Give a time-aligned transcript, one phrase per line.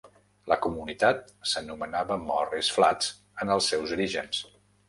[0.51, 3.13] La comunitat s'anomenava Morris Flats
[3.45, 4.43] en els seus orígens.